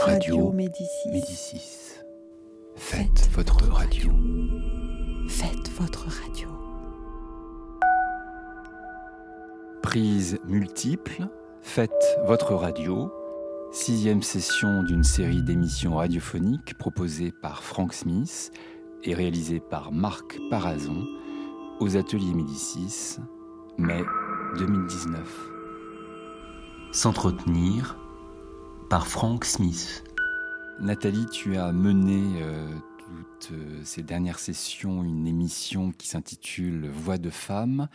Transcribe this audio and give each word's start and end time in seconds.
Radio 0.00 0.52
Médicis. 0.52 1.08
Médicis. 1.10 1.94
Faites, 2.76 3.28
votre 3.32 3.68
radio. 3.70 4.10
Faites 5.28 5.70
votre 5.78 6.06
radio. 6.06 6.48
Prise 9.82 10.38
multiple. 10.46 11.26
Faites 11.62 11.90
votre 12.26 12.54
radio. 12.54 13.12
Sixième 13.72 14.22
session 14.22 14.82
d'une 14.82 15.04
série 15.04 15.42
d'émissions 15.42 15.96
radiophoniques 15.96 16.76
proposées 16.78 17.32
par 17.32 17.62
Frank 17.62 17.92
Smith 17.92 18.50
et 19.04 19.14
réalisée 19.14 19.60
par 19.60 19.92
Marc 19.92 20.38
Parazon 20.50 21.04
aux 21.80 21.96
ateliers 21.96 22.34
Médicis, 22.34 23.18
mai 23.76 24.02
2019. 24.58 25.50
S'entretenir 26.92 27.96
par 28.88 29.06
Frank 29.06 29.44
Smith. 29.44 30.02
Nathalie, 30.80 31.26
tu 31.26 31.56
as 31.56 31.72
mené 31.72 32.42
euh, 32.42 32.74
toutes 32.98 33.52
euh, 33.52 33.84
ces 33.84 34.02
dernières 34.02 34.38
sessions 34.38 35.02
une 35.02 35.26
émission 35.26 35.92
qui 35.92 36.08
s'intitule 36.08 36.88
Voix 36.88 37.18
de 37.18 37.28
femme. 37.28 37.88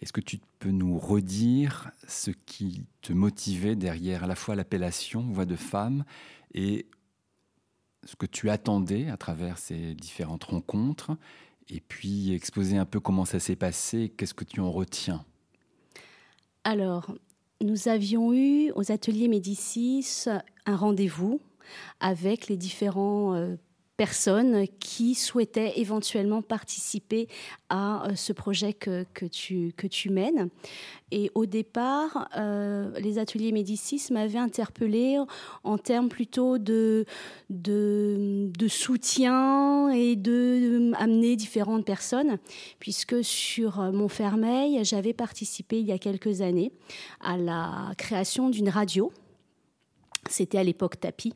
Est-ce 0.00 0.12
que 0.12 0.20
tu 0.20 0.38
peux 0.60 0.70
nous 0.70 0.98
redire 0.98 1.90
ce 2.06 2.30
qui 2.30 2.84
te 3.02 3.12
motivait 3.12 3.74
derrière 3.74 4.24
à 4.24 4.26
la 4.28 4.36
fois 4.36 4.54
l'appellation 4.54 5.22
Voix 5.32 5.46
de 5.46 5.56
femme 5.56 6.04
et 6.52 6.86
ce 8.04 8.14
que 8.14 8.26
tu 8.26 8.50
attendais 8.50 9.08
à 9.08 9.16
travers 9.16 9.58
ces 9.58 9.94
différentes 9.94 10.44
rencontres? 10.44 11.16
Et 11.68 11.80
puis 11.80 12.32
exposer 12.32 12.76
un 12.76 12.84
peu 12.84 13.00
comment 13.00 13.24
ça 13.24 13.40
s'est 13.40 13.56
passé, 13.56 14.12
qu'est-ce 14.16 14.34
que 14.34 14.44
tu 14.44 14.60
en 14.60 14.70
retiens? 14.70 15.24
Alors, 16.64 17.14
nous 17.64 17.88
avions 17.88 18.32
eu 18.34 18.70
aux 18.74 18.92
ateliers 18.92 19.28
Médicis 19.28 20.26
un 20.66 20.76
rendez-vous 20.76 21.40
avec 21.98 22.48
les 22.48 22.56
différents 22.56 23.34
euh, 23.34 23.56
personnes 23.96 24.66
qui 24.80 25.14
souhaitaient 25.14 25.74
éventuellement 25.76 26.42
participer 26.42 27.28
à 27.68 28.06
euh, 28.06 28.14
ce 28.14 28.32
projet 28.32 28.72
que, 28.72 29.04
que, 29.14 29.24
tu, 29.24 29.72
que 29.76 29.86
tu 29.86 30.10
mènes. 30.10 30.48
Et 31.12 31.30
au 31.34 31.46
départ, 31.46 32.28
euh, 32.36 32.90
les 32.98 33.18
ateliers 33.18 33.52
Médicis 33.52 34.02
m'avaient 34.10 34.38
interpellé 34.38 35.18
en 35.62 35.78
termes 35.78 36.08
plutôt 36.08 36.58
de, 36.58 37.04
de, 37.50 38.68
soutien 38.68 39.90
et 39.90 40.16
de, 40.16 41.34
différentes 41.36 41.84
personnes, 41.84 42.38
puisque 42.80 43.22
sur 43.22 43.80
Montfermeil, 43.92 44.84
j'avais 44.84 45.12
participé 45.12 45.78
il 45.78 45.86
y 45.86 45.92
a 45.92 45.98
quelques 45.98 46.40
années 46.40 46.72
à 47.20 47.36
la 47.36 47.92
création 47.96 48.50
d'une 48.50 48.68
radio. 48.68 49.12
C'était 50.28 50.58
à 50.58 50.64
l'époque 50.64 50.98
tapis 50.98 51.34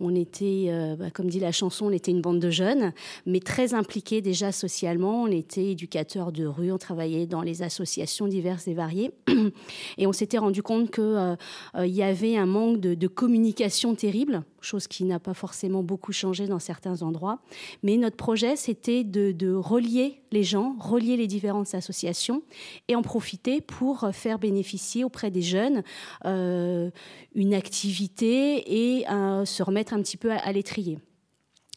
on 0.00 0.14
était, 0.14 0.66
euh, 0.68 0.96
bah, 0.96 1.10
comme 1.10 1.28
dit 1.28 1.40
la 1.40 1.52
chanson, 1.52 1.86
on 1.86 1.90
était 1.90 2.10
une 2.10 2.20
bande 2.20 2.40
de 2.40 2.50
jeunes, 2.50 2.92
mais 3.26 3.40
très 3.40 3.74
impliqués 3.74 4.20
déjà 4.20 4.52
socialement. 4.52 5.22
On 5.22 5.26
était 5.28 5.70
éducateurs 5.70 6.32
de 6.32 6.46
rue, 6.46 6.72
on 6.72 6.78
travaillait 6.78 7.26
dans 7.26 7.42
les 7.42 7.62
associations 7.62 8.26
diverses 8.26 8.68
et 8.68 8.74
variées. 8.74 9.12
Et 9.98 10.06
on 10.06 10.12
s'était 10.12 10.38
rendu 10.38 10.62
compte 10.62 10.90
qu'il 10.90 11.04
euh, 11.04 11.36
euh, 11.76 11.86
y 11.86 12.02
avait 12.02 12.36
un 12.36 12.46
manque 12.46 12.80
de, 12.80 13.06
communication 13.06 13.94
terrible, 13.94 14.42
chose 14.60 14.88
qui 14.88 15.04
n'a 15.04 15.20
pas 15.20 15.34
forcément 15.34 15.82
beaucoup 15.82 16.12
changé 16.12 16.46
dans 16.46 16.58
certains 16.58 17.02
endroits. 17.02 17.38
Mais 17.82 17.96
notre 17.96 18.16
projet, 18.16 18.56
c'était 18.56 19.04
de, 19.04 19.54
relier 19.54 20.20
les 20.32 20.42
gens, 20.42 20.74
relier 20.80 21.16
les 21.16 21.26
différentes 21.26 21.74
associations 21.74 22.42
et 22.88 22.96
en 22.96 23.02
profiter 23.02 23.60
pour 23.60 24.08
faire 24.12 24.38
bénéficier 24.38 25.04
auprès 25.04 25.30
des 25.30 25.42
jeunes 25.42 25.82
une 26.24 27.54
activité 27.54 28.98
et 29.00 29.04
se 29.44 29.62
remettre 29.62 29.94
un 29.94 30.02
petit 30.02 30.16
peu 30.16 30.32
à, 30.32 30.52
l'étrier. 30.52 30.98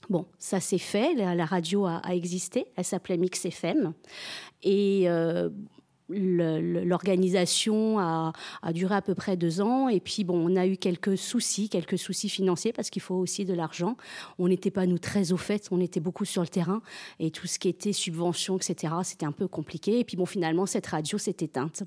Bon, 0.09 0.25
ça 0.37 0.59
s'est 0.59 0.77
fait, 0.77 1.13
la, 1.15 1.45
radio 1.45 1.85
a, 1.85 2.01
existé, 2.11 2.67
elle 2.75 2.85
s'appelait 2.85 3.17
Mix 3.17 3.45
FM. 3.45 3.93
Et 4.63 5.09
euh, 5.09 5.49
l'organisation 6.09 7.99
a, 7.99 8.33
duré 8.73 8.95
à 8.95 9.01
peu 9.01 9.15
près 9.15 9.37
deux 9.37 9.61
ans. 9.61 9.89
Et 9.89 9.99
puis 9.99 10.23
bon 10.23 10.37
on 10.37 10.55
a 10.55 10.65
eu 10.65 10.77
quelques 10.77 11.17
soucis 11.17 11.69
quelques 11.69 11.97
soucis 11.97 12.29
financiers 12.29 12.73
parce 12.73 12.89
qu'il 12.89 13.01
faut 13.01 13.15
aussi 13.15 13.45
de 13.45 13.53
l'argent. 13.53 13.97
On 14.39 14.47
n'était 14.47 14.71
pas 14.71 14.85
nous 14.85 14.99
très 14.99 15.31
au 15.31 15.37
fait. 15.37 15.67
On 15.71 15.79
était 15.79 15.99
beaucoup 15.99 16.25
sur 16.25 16.41
le 16.41 16.47
terrain. 16.47 16.81
Et 17.19 17.31
tout 17.31 17.47
ce 17.47 17.59
qui 17.59 17.69
était 17.69 17.93
subvention 17.93 18.57
etc 18.57 18.93
c'était 19.03 19.25
un 19.25 19.31
peu 19.31 19.47
compliqué. 19.47 19.99
Et 19.99 20.03
puis 20.03 20.17
bon 20.17 20.25
finalement 20.25 20.65
cette 20.65 20.87
radio 20.87 21.17
s'est 21.17 21.37
éteinte. 21.39 21.83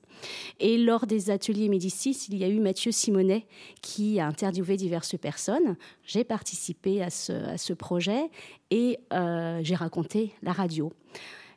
Et 0.59 0.79
lors 0.79 1.07
des 1.07 1.31
ateliers 1.31 1.69
Médicis 1.69 2.27
il 2.29 2.39
y 2.39 2.45
a 2.45 2.49
eu 2.49 2.61
Mathieu 2.61 2.93
Simonet 2.93 3.47
qui 3.83 4.21
a 4.21 4.27
interviewé 4.27 4.77
diverses 4.77 5.17
personnes. 5.19 5.77
J'ai 6.05 6.25
participé 6.25 7.03
à 7.03 7.11
ce, 7.11 7.73
projet 7.73 8.31
et 8.71 8.99
euh, 9.13 9.61
j'ai 9.63 9.77
raconté 9.77 10.35
la 10.43 10.53
radio 10.53 10.93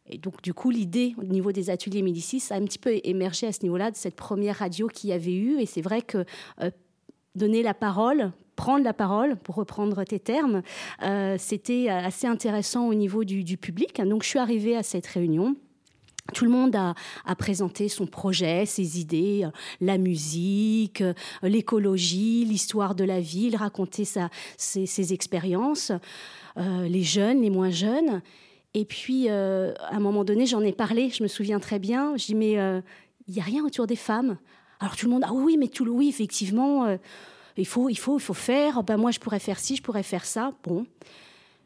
et 0.10 0.18
donc, 0.18 0.42
du 0.42 0.54
coup, 0.54 0.70
l'idée 0.70 1.16
au 1.18 1.24
niveau 1.24 1.52
des 1.52 1.70
ateliers 1.70 2.02
Médicis 2.02 2.44
a 2.52 2.56
un 2.56 2.66
petit 2.66 2.80
peu 2.80 3.00
émergé 3.04 3.48
à 3.48 3.54
ce 3.54 3.64
niveau-là, 3.64 3.90
de 3.90 3.96
cette 3.96 4.16
première 4.16 4.58
radio 4.58 4.88
qu'il 4.88 5.10
y 5.10 5.14
avait 5.14 5.34
eu. 5.34 5.60
Et 5.60 5.66
c'est 5.66 5.82
vrai 5.82 6.02
que 6.02 6.26
euh, 6.62 6.72
donner 7.36 7.64
la 7.64 7.74
parole, 7.74 8.32
prendre 8.56 8.84
la 8.84 8.94
parole, 8.94 9.38
pour 9.38 9.56
reprendre 9.56 10.04
tes 10.04 10.20
termes, 10.20 10.62
euh, 11.04 11.38
c'était 11.40 11.88
assez 11.88 12.28
intéressant 12.28 12.88
au 12.88 12.94
niveau 12.94 13.24
du, 13.24 13.58
public. 13.58 14.02
Donc, 14.02 14.24
je 14.24 14.30
suis 14.30 14.40
arrivée 14.40 14.76
à 14.76 14.84
cette 14.84 15.08
réunion. 15.08 15.56
Tout 16.34 16.46
le 16.46 16.52
monde 16.52 16.76
a, 16.76 16.96
présenté 17.36 17.90
son 17.90 18.06
projet, 18.06 18.66
ses 18.66 19.00
idées, 19.00 19.44
euh, 19.46 19.52
la 19.80 19.98
musique, 19.98 21.02
l'écologie, 21.44 22.44
l'histoire 22.44 22.94
de 22.94 23.06
la 23.06 23.22
ville, 23.22 23.56
raconter 23.56 24.04
sa, 24.04 24.30
ses, 24.58 25.14
expériences, 25.14 25.94
les 26.58 27.04
jeunes, 27.04 27.42
les 27.42 27.50
moins 27.50 27.72
jeunes. 27.72 28.22
Et 28.74 28.86
puis, 28.86 29.30
euh, 29.30 29.74
à 29.80 29.96
un 29.96 30.00
moment 30.00 30.24
donné, 30.24 30.46
j'en 30.46 30.62
ai 30.62 30.72
parlé, 30.72 31.10
je 31.10 31.22
me 31.22 31.28
souviens 31.28 31.60
très 31.60 31.80
bien. 31.80 32.18
Je 32.18 32.26
dis, 32.28 32.36
mais 32.36 32.58
euh, 32.58 32.82
il 33.28 33.34
n'y 33.36 33.40
a 33.40 33.44
rien 33.44 33.64
autour 33.64 33.86
des 33.86 33.96
femmes. 33.96 34.38
Alors 34.80 34.96
tout 34.96 35.06
le 35.06 35.12
monde, 35.12 35.24
ah 35.26 35.34
oui, 35.34 35.58
mais 35.58 35.68
tout 35.68 35.86
le 35.86 35.92
oui, 35.92 36.10
effectivement, 36.10 36.86
euh, 36.86 36.98
il, 37.56 37.68
faut, 37.68 37.90
il, 37.90 37.98
faut, 37.98 38.18
il 38.18 38.22
faut 38.22 38.34
faire. 38.34 38.84
Ben, 38.84 38.98
moi, 38.98 39.12
je 39.12 39.20
pourrais 39.20 39.40
faire 39.40 39.60
ci, 39.60 39.76
je 39.76 39.84
pourrais 39.84 40.04
faire 40.04 40.26
ça. 40.26 40.52
Bon. 40.64 40.86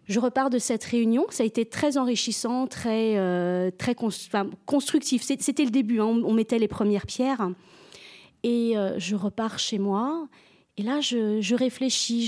Je 0.06 0.20
repars 0.20 0.50
de 0.50 0.60
cette 0.60 0.84
réunion. 0.84 1.26
Ça 1.30 1.44
a 1.44 1.46
été 1.46 1.66
très 1.66 1.98
enrichissant, 1.98 2.66
très, 2.66 3.72
très 3.78 3.94
constructif. 3.94 5.22
C'était 5.22 5.66
le 5.66 5.70
début. 5.70 6.00
Hein. 6.00 6.06
On, 6.06 6.34
mettait 6.34 6.60
les 6.60 6.70
premières 6.70 7.06
pierres. 7.06 7.50
Et 8.42 8.76
je 8.98 9.16
repars 9.18 9.60
chez 9.60 9.80
moi. 9.80 10.30
Et 10.78 10.84
là, 10.84 11.02
je, 11.02 11.42
je 11.42 11.56
réfléchis, 11.56 12.28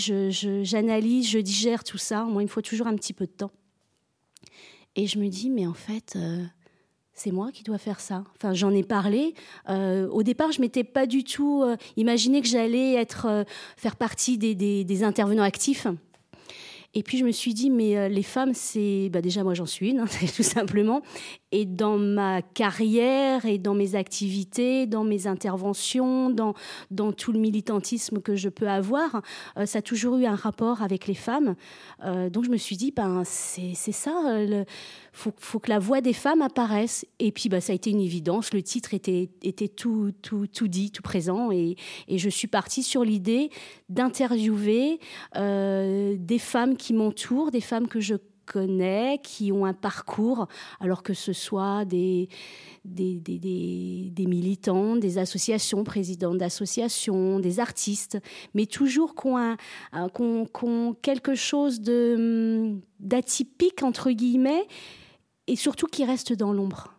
j'analyse, 0.64 1.28
je, 1.28 1.38
je 1.38 1.40
digère 1.42 1.86
tout 1.86 1.98
ça. 1.98 2.24
Moi, 2.26 2.42
il 2.42 2.48
me 2.48 2.52
faut 2.52 2.62
toujours 2.62 2.88
un 2.88 2.96
petit 2.96 3.14
peu 3.14 3.28
de 3.28 3.32
temps. 3.32 3.52
Et 5.00 5.08
je 5.08 5.18
me 5.18 5.30
dis, 5.30 5.50
mais 5.50 5.66
en 5.66 5.74
fait, 5.74 6.18
euh, 6.18 6.44
c'est 7.14 7.32
moi 7.32 7.54
qui 7.54 7.64
dois 7.64 7.78
faire 7.78 8.02
ça. 8.02 8.26
Enfin, 8.36 8.54
j'en 8.54 8.72
ai 8.72 8.84
parlé. 8.84 9.34
Euh, 9.70 10.10
au 10.10 10.24
départ, 10.24 10.52
je 10.52 10.60
m'étais 10.60 10.84
pas 10.84 11.06
du 11.06 11.24
tout 11.24 11.64
euh, 11.64 11.78
imaginé 11.96 12.42
que 12.42 12.50
j'allais 12.50 12.96
être 12.96 13.46
faire 13.78 13.96
partie 13.96 14.38
des, 14.38 14.56
des, 14.56 15.04
intervenants 15.06 15.44
actifs. 15.44 15.88
Et 16.94 17.04
puis 17.04 17.18
je 17.18 17.26
me 17.26 17.32
suis 17.32 17.54
dit, 17.54 17.70
mais 17.70 18.10
les 18.10 18.24
femmes, 18.24 18.54
c'est 18.54 19.10
bah 19.10 19.22
déjà 19.22 19.44
moi 19.44 19.54
j'en 19.54 19.66
suis 19.66 19.90
une, 19.90 20.00
hein, 20.00 20.06
tout 20.36 20.44
simplement. 20.44 21.02
Et 21.52 21.66
dans 21.66 21.98
ma 21.98 22.44
carrière 22.44 23.46
et 23.46 23.58
dans 23.58 23.74
mes 23.74 23.96
activités, 23.96 24.86
dans 24.86 25.04
mes 25.04 25.26
interventions, 25.26 26.30
dans, 26.30 26.54
dans 26.92 27.12
tout 27.12 27.32
le 27.32 27.40
militantisme 27.40 28.22
que 28.22 28.36
je 28.36 28.50
peux 28.50 28.70
avoir, 28.70 29.24
euh, 29.58 29.66
ça 29.66 29.80
a 29.80 29.82
toujours 29.82 30.18
eu 30.18 30.26
un 30.26 30.36
rapport 30.36 30.84
avec 30.84 31.08
les 31.08 31.16
femmes. 31.16 31.56
Euh, 32.04 32.30
donc 32.30 32.46
je 32.46 32.52
me 32.52 32.58
suis 32.58 32.78
dit, 32.78 32.92
ben, 32.92 33.24
c'est 33.26 33.74
ça, 33.74 34.12
il 34.44 34.54
euh, 34.54 34.64
faut, 35.12 35.34
faut, 35.38 35.58
que 35.58 35.70
la 35.70 35.80
voix 35.80 36.02
des 36.02 36.14
femmes 36.14 36.44
apparaisse. 36.44 37.04
Et 37.18 37.32
puis 37.32 37.50
bah, 37.50 37.62
ça 37.62 37.72
a 37.72 37.76
été 37.76 37.90
une 37.90 38.02
évidence, 38.02 38.54
le 38.54 38.62
titre 38.62 38.94
était, 38.94 39.30
était 39.42 39.68
tout, 39.68 40.12
tout, 40.22 40.46
tout 40.46 40.68
dit, 40.68 40.92
tout 40.92 41.02
présent. 41.02 41.52
Et, 41.52 41.78
et 42.08 42.20
je 42.20 42.30
suis 42.30 42.48
partie 42.48 42.84
sur 42.84 43.04
l'idée 43.04 43.50
d'interviewer 43.90 45.00
des 45.36 46.40
femmes 46.40 46.78
qui 46.80 46.94
m'entourent, 46.94 47.52
des 47.52 47.62
femmes 47.62 47.88
que 47.88 48.00
je 48.00 48.16
connais, 48.50 49.20
qui 49.24 49.52
ont 49.52 49.66
un 49.66 49.74
parcours, 49.74 50.48
alors 50.80 51.04
que 51.04 51.14
ce 51.14 51.34
soit 51.34 51.86
des, 51.86 52.28
des, 52.84 53.20
des, 53.20 54.26
militants, 54.26 54.96
des 54.96 55.20
associations, 55.20 55.84
présidents 55.84 56.34
d'associations, 56.34 57.40
des 57.40 57.60
artistes, 57.60 58.18
mais 58.56 58.66
toujours 58.66 59.14
qui 59.14 59.28
ont, 59.28 60.96
quelque 61.02 61.36
chose 61.36 61.82
d'atypique, 63.00 63.84
entre 63.84 64.12
guillemets, 64.12 64.66
et 65.48 65.56
surtout 65.56 65.86
qui 65.86 66.04
reste 66.04 66.34
dans 66.34 66.52
l'ombre. 66.52 66.96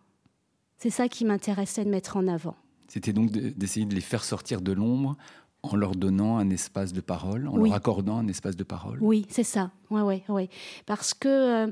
C'est 0.77 0.89
ça 0.89 1.09
qui 1.09 1.25
m'intéressait 1.25 1.83
de 1.83 1.89
mettre 1.89 2.17
en 2.17 2.27
avant. 2.27 2.55
C'était 2.87 3.13
donc 3.13 3.31
d'essayer 3.31 3.85
de 3.85 3.95
les 3.95 4.01
faire 4.01 4.23
sortir 4.23 4.61
de 4.61 4.71
l'ombre 4.71 5.15
en 5.63 5.75
leur 5.75 5.95
donnant 5.95 6.37
un 6.37 6.49
espace 6.49 6.93
de 6.93 7.01
parole, 7.01 7.47
en 7.47 7.57
leur 7.57 7.73
accordant 7.73 8.17
un 8.17 8.27
espace 8.27 8.55
de 8.55 8.63
parole. 8.63 8.97
Oui, 9.01 9.25
c'est 9.29 9.43
ça. 9.43 9.71
Ouais, 9.89 10.01
ouais, 10.01 10.23
ouais. 10.27 10.49
Parce 10.85 11.13
que, 11.13 11.27
euh, 11.67 11.71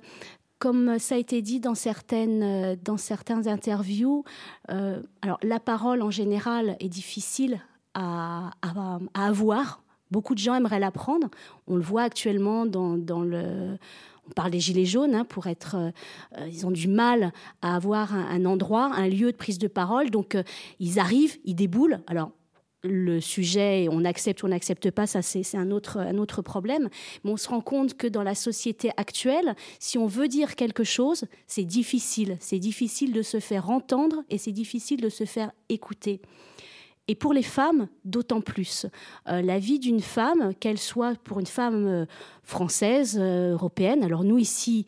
comme 0.59 0.99
ça 0.99 1.15
a 1.15 1.17
été 1.17 1.41
dit 1.41 1.59
dans 1.59 1.75
certaines, 1.75 2.43
euh, 2.43 2.75
dans 2.83 2.97
certaines 2.97 3.47
interviews, 3.47 4.23
euh, 4.69 5.01
alors 5.21 5.39
la 5.41 5.59
parole 5.59 6.01
en 6.01 6.11
général 6.11 6.77
est 6.79 6.89
difficile 6.89 7.59
à, 7.95 8.51
à, 8.61 9.25
avoir 9.25 9.81
Beaucoup 10.11 10.33
de 10.33 10.39
gens 10.39 10.55
aimeraient 10.55 10.79
l'apprendre. 10.79 11.29
On 11.67 11.75
le 11.75 11.81
voit 11.81 12.01
actuellement 12.01 12.65
dans, 12.65 12.95
le... 12.95 13.77
On 14.27 14.31
parle 14.31 14.51
des 14.51 14.59
gilets 14.59 14.85
jaunes, 14.85 15.13
hein, 15.13 15.25
pour 15.25 15.47
être... 15.47 15.75
Euh, 15.75 16.47
ils 16.47 16.65
ont 16.65 16.71
du 16.71 16.87
mal 16.87 17.31
à 17.61 17.75
avoir 17.75 18.13
un, 18.13 18.45
endroit, 18.45 18.91
un 18.95 19.07
lieu 19.07 19.31
de 19.31 19.37
prise 19.37 19.59
de 19.59 19.67
parole. 19.67 20.09
Donc, 20.09 20.33
euh, 20.35 20.43
ils 20.79 20.99
arrivent, 20.99 21.37
ils 21.45 21.55
déboulent. 21.55 22.01
Alors, 22.07 22.31
le 22.83 23.19
sujet, 23.19 23.87
on 23.91 24.05
accepte 24.05 24.43
ou 24.43 24.45
on 24.45 24.49
n'accepte 24.49 24.91
pas, 24.91 25.07
ça 25.07 25.21
c'est 25.21 25.55
un 25.55 25.71
autre, 25.71 25.97
un 25.97 26.17
autre 26.17 26.41
problème. 26.41 26.89
Mais 27.23 27.31
on 27.31 27.37
se 27.37 27.49
rend 27.49 27.61
compte 27.61 27.95
que 27.95 28.07
dans 28.07 28.23
la 28.23 28.35
société 28.35 28.91
actuelle, 28.97 29.55
si 29.79 29.97
on 29.97 30.07
veut 30.07 30.27
dire 30.27 30.55
quelque 30.55 30.83
chose, 30.83 31.25
c'est 31.47 31.65
difficile. 31.65 32.37
C'est 32.39 32.59
difficile 32.59 33.13
de 33.13 33.21
se 33.21 33.39
faire 33.39 33.69
entendre 33.69 34.23
et 34.29 34.37
c'est 34.37 34.51
difficile 34.51 35.01
de 35.01 35.09
se 35.09 35.25
faire 35.25 35.51
écouter. 35.67 36.21
Et 37.09 37.15
pour 37.15 37.33
les 37.33 37.43
femmes, 37.43 37.87
d'autant 38.05 38.39
plus. 38.39 38.85
Euh, 39.27 39.41
la 39.41 39.57
vie 39.57 39.79
d'une 39.79 39.99
femme, 39.99 40.53
qu'elle 40.59 40.77
soit 40.77 41.17
pour 41.23 41.39
une 41.39 41.47
femme 41.47 41.87
euh, 41.87 42.05
française, 42.43 43.17
euh, 43.19 43.53
européenne, 43.53 44.03
alors 44.03 44.23
nous 44.23 44.37
ici, 44.37 44.85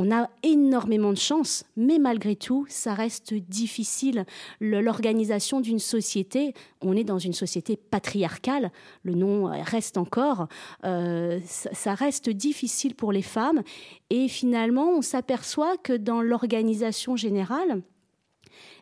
on 0.00 0.10
a 0.10 0.30
énormément 0.42 1.12
de 1.12 1.18
chance, 1.18 1.64
mais 1.76 1.98
malgré 1.98 2.34
tout, 2.34 2.64
ça 2.70 2.94
reste 2.94 3.34
difficile. 3.34 4.24
L'organisation 4.58 5.60
d'une 5.60 5.78
société, 5.78 6.54
on 6.80 6.96
est 6.96 7.04
dans 7.04 7.18
une 7.18 7.34
société 7.34 7.76
patriarcale, 7.76 8.72
le 9.02 9.14
nom 9.14 9.44
reste 9.44 9.98
encore, 9.98 10.48
ça 10.82 11.94
reste 11.94 12.30
difficile 12.30 12.94
pour 12.94 13.12
les 13.12 13.20
femmes. 13.20 13.62
Et 14.08 14.28
finalement, 14.28 14.88
on 14.88 15.02
s'aperçoit 15.02 15.76
que 15.76 15.92
dans 15.92 16.22
l'organisation 16.22 17.14
générale, 17.14 17.82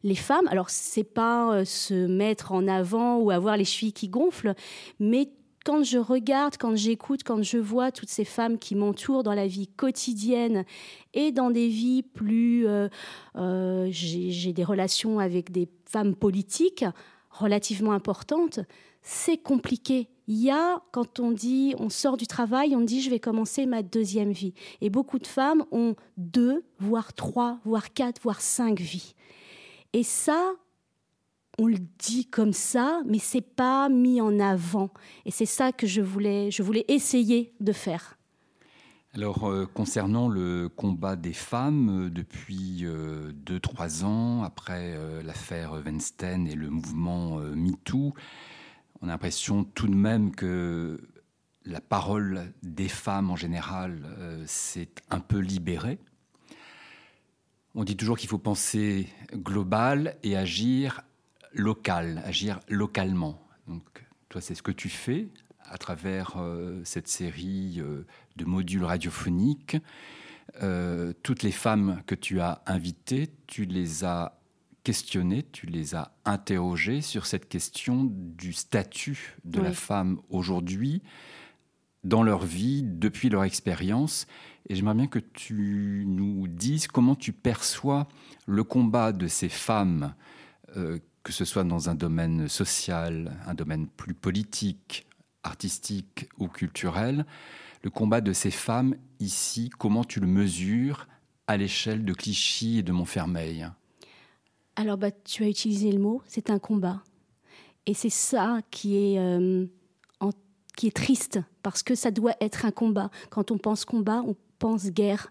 les 0.05 0.15
femmes, 0.15 0.47
alors 0.49 0.71
c'est 0.71 1.05
pas 1.05 1.53
euh, 1.53 1.65
se 1.65 2.07
mettre 2.07 2.53
en 2.53 2.69
avant 2.69 3.19
ou 3.19 3.31
avoir 3.31 3.57
les 3.57 3.65
chevilles 3.65 3.93
qui 3.93 4.09
gonflent, 4.09 4.55
mais 5.01 5.29
quand 5.69 5.83
je 5.83 5.99
regarde, 5.99 6.57
quand 6.57 6.77
j'écoute, 6.77 7.21
quand 7.25 7.43
je 7.43 7.59
vois 7.59 7.93
toutes 7.93 8.09
ces 8.09 8.25
femmes 8.25 8.59
qui 8.59 8.75
m'entourent 8.75 9.23
dans 9.23 9.35
la 9.35 9.47
vie 9.47 9.67
quotidienne 9.67 10.65
et 11.13 11.31
dans 11.31 11.51
des 11.51 11.69
vies 11.69 12.03
plus... 12.03 12.67
Euh, 12.67 12.89
euh, 13.37 13.87
j'ai 13.91 14.55
des 14.55 14.65
relations 14.65 15.19
avec 15.19 15.53
des 15.53 15.69
femmes 15.85 16.15
politiques 16.15 16.87
relativement 17.31 17.93
importantes, 17.93 18.61
c'est 19.03 19.37
compliqué. 19.37 20.09
Il 20.27 20.39
y 20.39 20.51
a, 20.51 20.83
quand 20.91 21.21
on 21.21 21.33
dit, 21.33 21.75
on 21.79 21.91
sort 21.91 22.17
du 22.17 22.27
travail, 22.27 22.75
on 22.75 22.81
dit, 22.81 23.03
je 23.03 23.11
vais 23.11 23.21
commencer 23.21 23.67
ma 23.67 23.83
deuxième 23.83 24.33
vie. 24.33 24.55
Et 24.81 24.89
beaucoup 24.89 25.19
de 25.19 25.27
femmes 25.27 25.67
ont 25.71 25.97
deux, 26.17 26.65
voire 26.79 27.13
trois, 27.13 27.59
voire 27.67 27.93
quatre, 27.93 28.23
voire 28.23 28.41
cinq 28.41 28.81
vies. 28.81 29.13
Et 29.93 30.03
ça, 30.03 30.55
on 31.59 31.67
le 31.67 31.79
dit 31.99 32.27
comme 32.27 32.53
ça, 32.53 33.03
mais 33.05 33.19
c'est 33.19 33.41
pas 33.41 33.89
mis 33.89 34.21
en 34.21 34.39
avant. 34.39 34.91
Et 35.27 35.31
c'est 35.31 35.47
ça 35.47 35.73
que 35.73 35.87
je 35.87 36.01
voulais, 36.01 36.51
je 36.51 36.63
voulais 36.63 36.85
essayer 36.89 37.53
de 37.61 37.73
faire. 37.73 38.19
Alors, 39.15 39.49
euh, 39.49 39.67
concernant 39.67 40.29
le 40.29 40.69
combat 40.69 41.17
des 41.17 41.33
femmes, 41.33 42.07
euh, 42.07 42.11
depuis 42.11 42.85
2-3 42.85 42.85
euh, 42.85 44.07
ans, 44.07 44.43
après 44.45 44.97
l'affaire 45.25 45.73
Weinstein 45.85 46.47
et 46.47 46.55
le 46.55 46.71
mouvement 46.71 47.39
MeToo, 47.39 48.15
on 49.01 49.09
a 49.09 49.13
l'impression 49.13 49.65
tout 49.65 49.89
de 49.89 49.95
même 49.95 50.35
que 50.35 51.01
la 51.65 51.81
parole 51.81 52.53
des 52.63 52.89
femmes 52.89 53.31
en 53.31 53.37
général 53.37 54.01
s'est 54.47 54.91
un 55.11 55.21
peu 55.21 55.39
libérée. 55.39 55.99
On 57.75 57.85
dit 57.85 57.97
toujours 57.97 58.19
qu'il 58.19 58.29
faut 58.29 58.39
penser 58.39 59.09
global 59.35 60.17
et 60.23 60.37
agir 60.37 61.03
local, 61.53 62.23
agir 62.25 62.61
localement. 62.69 63.41
Donc, 63.67 63.83
toi, 64.29 64.41
c'est 64.41 64.55
ce 64.55 64.63
que 64.63 64.73
tu 64.73 64.89
fais 64.89 65.29
à 65.71 65.79
travers 65.79 66.37
euh, 66.39 66.81
cette 66.85 67.09
série 67.09 67.77
euh, 67.79 68.07
de 68.37 68.45
modules 68.45 68.85
radiophoniques. 68.85 69.77
Euh, 70.63 71.13
toutes 71.23 71.43
les 71.43 71.53
femmes 71.53 72.03
que 72.07 72.15
tu 72.15 72.41
as 72.41 72.63
invitées, 72.67 73.31
tu 73.47 73.65
les 73.65 74.05
as 74.05 74.39
questionnées, 74.83 75.45
tu 75.53 75.67
les 75.67 75.95
as 75.95 76.13
interrogées 76.25 77.03
sur 77.03 77.27
cette 77.27 77.49
question 77.49 78.09
du 78.11 78.55
statut 78.55 79.37
de 79.45 79.61
la 79.61 79.73
femme 79.73 80.19
aujourd'hui, 80.31 81.03
dans 82.05 82.23
leur 82.23 82.45
vie, 82.45 82.83
depuis 82.83 83.29
leur 83.29 83.45
expérience. 83.45 84.27
Et 84.69 84.75
j'aimerais 84.75 84.95
bien 84.95 85.07
que 85.07 85.19
tu 85.19 86.05
nous 86.07 86.49
dises 86.49 86.87
comment 86.87 87.15
tu 87.15 87.33
perçois 87.33 88.09
le 88.47 88.65
combat 88.65 89.13
de 89.13 89.27
ces 89.27 89.49
femmes, 89.49 90.15
euh, 90.77 90.99
que 91.29 91.35
ce 91.35 91.45
soit 91.45 91.63
dans 91.63 91.91
un 91.91 91.95
domaine 91.95 92.49
social, 92.49 93.37
un 93.47 93.53
domaine 93.53 93.87
plus 93.87 94.15
politique, 94.15 95.07
artistique 95.43 96.27
ou 96.39 96.49
culturel, 96.49 97.27
le 97.83 97.91
combat 97.91 98.23
de 98.23 98.33
ces 98.33 98.51
femmes 98.51 98.97
ici, 99.21 99.69
comment 99.69 100.05
tu 100.05 100.21
le 100.21 100.27
mesures 100.27 101.07
à 101.47 101.59
l'échelle 101.59 102.07
de 102.07 102.15
Clichy 102.15 102.79
et 102.79 102.83
de 102.83 102.93
Montfermeil? 102.93 103.69
Alors, 104.75 104.97
bah, 104.97 105.11
tu 105.11 105.45
as 105.45 105.51
utilisé 105.51 105.93
le 105.93 105.99
mot, 105.99 106.23
c'est 106.27 106.49
un 106.49 106.59
combat. 106.59 107.03
Et 107.85 107.93
c'est 107.93 108.09
ça 108.09 108.61
euh, 108.87 109.67
qui 110.79 110.87
est 110.87 110.97
triste, 110.97 111.41
parce 111.63 111.83
que 111.83 111.95
ça 111.95 112.11
doit 112.11 112.37
être 112.41 112.65
un 112.65 112.71
combat. 112.71 113.11
Quand 113.29 113.51
on 113.51 113.59
pense 113.59 113.85
combat, 113.85 114.23
on 114.27 114.35
pense 114.59 114.87
guerre. 114.87 115.31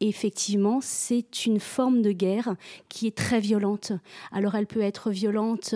Effectivement, 0.00 0.80
c'est 0.82 1.46
une 1.46 1.60
forme 1.60 2.02
de 2.02 2.12
guerre 2.12 2.56
qui 2.88 3.06
est 3.06 3.16
très 3.16 3.40
violente. 3.40 3.92
Alors 4.32 4.54
elle 4.54 4.66
peut 4.66 4.82
être 4.82 5.10
violente 5.10 5.74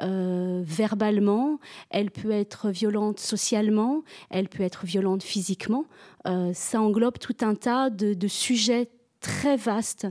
euh, 0.00 0.62
verbalement, 0.64 1.58
elle 1.90 2.12
peut 2.12 2.30
être 2.30 2.70
violente 2.70 3.18
socialement, 3.18 4.04
elle 4.30 4.48
peut 4.48 4.62
être 4.62 4.86
violente 4.86 5.24
physiquement. 5.24 5.86
Euh, 6.26 6.52
ça 6.54 6.80
englobe 6.80 7.18
tout 7.18 7.36
un 7.40 7.56
tas 7.56 7.90
de, 7.90 8.28
sujets 8.28 8.88
très 9.20 9.56
vastes. 9.56 10.06